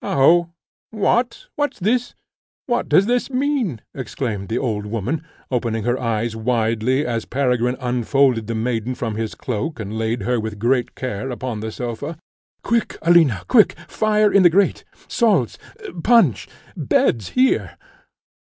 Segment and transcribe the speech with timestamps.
[0.00, 0.48] "How!
[0.92, 1.48] what!
[1.56, 2.14] what's this?
[2.64, 8.46] what does this mean?" exclaimed the old woman, opening her eyes widely as Peregrine unfolded
[8.46, 12.16] the maiden from his cloak, and laid her with great care upon the sofa.
[12.62, 13.76] "Quick, Alina, quick!
[13.86, 14.84] Fire in the grate!
[15.06, 15.58] salts!
[16.02, 16.48] punch!
[16.74, 17.76] beds here!"